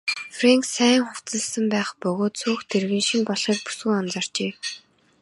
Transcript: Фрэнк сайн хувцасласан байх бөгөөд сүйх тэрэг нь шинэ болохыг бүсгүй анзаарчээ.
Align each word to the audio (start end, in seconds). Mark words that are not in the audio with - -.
Фрэнк 0.37 0.63
сайн 0.75 1.01
хувцасласан 1.07 1.65
байх 1.73 1.89
бөгөөд 2.01 2.33
сүйх 2.41 2.61
тэрэг 2.71 2.91
нь 2.97 3.07
шинэ 3.07 3.23
болохыг 3.29 3.59
бүсгүй 3.65 3.93
анзаарчээ. 3.99 4.51